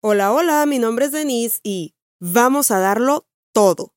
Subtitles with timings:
[0.00, 3.94] Hola, hola, mi nombre es Denise y vamos a darlo todo.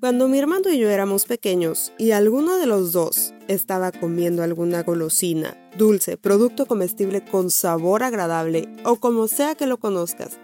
[0.00, 4.82] Cuando mi hermano y yo éramos pequeños y alguno de los dos estaba comiendo alguna
[4.82, 10.40] golosina, dulce, producto comestible con sabor agradable o como sea que lo conozcas,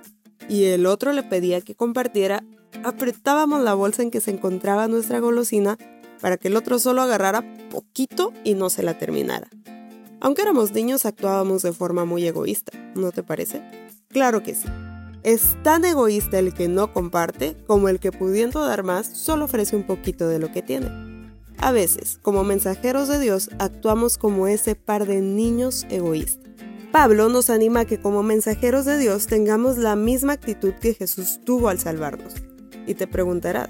[0.48, 2.44] y el otro le pedía que compartiera,
[2.84, 5.78] apretábamos la bolsa en que se encontraba nuestra golosina
[6.20, 9.48] para que el otro solo agarrara poquito y no se la terminara.
[10.24, 13.60] Aunque éramos niños actuábamos de forma muy egoísta, ¿no te parece?
[14.08, 14.66] Claro que sí.
[15.22, 19.76] Es tan egoísta el que no comparte como el que pudiendo dar más solo ofrece
[19.76, 20.88] un poquito de lo que tiene.
[21.58, 26.50] A veces, como mensajeros de Dios, actuamos como ese par de niños egoístas.
[26.90, 31.40] Pablo nos anima a que como mensajeros de Dios tengamos la misma actitud que Jesús
[31.44, 32.32] tuvo al salvarnos.
[32.86, 33.68] Y te preguntarás,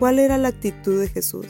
[0.00, 1.46] ¿cuál era la actitud de Jesús?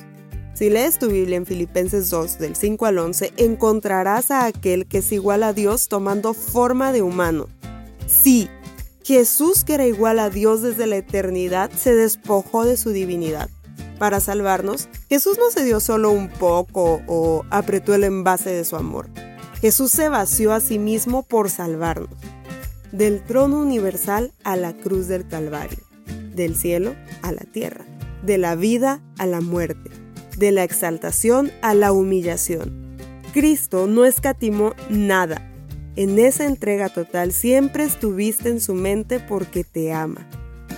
[0.57, 4.99] Si lees tu Biblia en Filipenses 2, del 5 al 11, encontrarás a aquel que
[4.99, 7.49] es igual a Dios tomando forma de humano.
[8.07, 8.49] Sí,
[9.05, 13.51] Jesús, que era igual a Dios desde la eternidad, se despojó de su divinidad.
[13.99, 18.77] Para salvarnos, Jesús no se dio solo un poco o apretó el envase de su
[18.77, 19.11] amor.
[19.61, 22.09] Jesús se vació a sí mismo por salvarnos.
[22.93, 25.85] Del trono universal a la cruz del Calvario,
[26.35, 27.85] del cielo a la tierra,
[28.23, 30.06] de la vida a la muerte
[30.39, 32.97] de la exaltación a la humillación.
[33.33, 35.51] Cristo no escatimó nada.
[35.97, 40.27] En esa entrega total siempre estuviste en su mente porque te ama.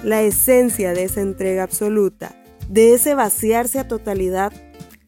[0.05, 2.34] La esencia de esa entrega absoluta,
[2.69, 4.53] de ese vaciarse a totalidad,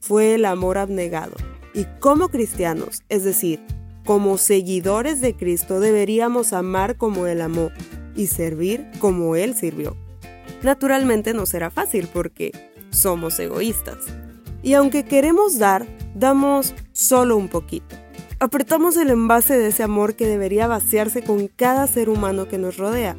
[0.01, 1.35] fue el amor abnegado.
[1.75, 3.61] Y como cristianos, es decir,
[4.05, 7.71] como seguidores de Cristo, deberíamos amar como Él amó
[8.17, 9.97] y servir como Él sirvió.
[10.63, 12.53] Naturalmente no será fácil porque
[12.91, 13.99] somos egoístas.
[14.63, 17.97] Y aunque queremos dar, damos solo un poquito.
[18.39, 22.77] Apretamos el envase de ese amor que debería vaciarse con cada ser humano que nos
[22.77, 23.17] rodea.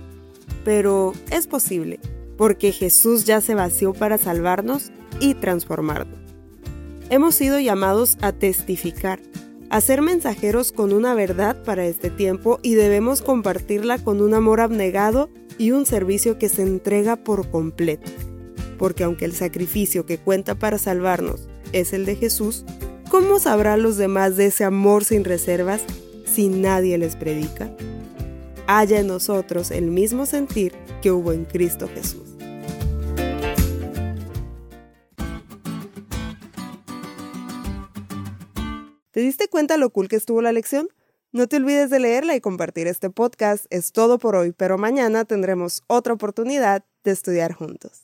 [0.64, 2.00] Pero es posible,
[2.38, 6.20] porque Jesús ya se vació para salvarnos y transformarnos.
[7.10, 9.20] Hemos sido llamados a testificar,
[9.70, 14.62] a ser mensajeros con una verdad para este tiempo y debemos compartirla con un amor
[14.62, 18.10] abnegado y un servicio que se entrega por completo
[18.82, 22.66] porque aunque el sacrificio que cuenta para salvarnos es el de Jesús,
[23.12, 25.84] ¿cómo sabrán los demás de ese amor sin reservas
[26.26, 27.72] si nadie les predica?
[28.66, 32.24] Haya en nosotros el mismo sentir que hubo en Cristo Jesús.
[39.12, 40.90] ¿Te diste cuenta lo cool que estuvo la lección?
[41.32, 43.68] No te olvides de leerla y compartir este podcast.
[43.70, 48.02] Es todo por hoy, pero mañana tendremos otra oportunidad de estudiar juntos.